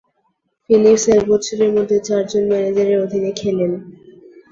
[0.65, 3.71] Philips এক বছরের মধ্যে চারজন ম্যানেজারের অধীনে খেলেন।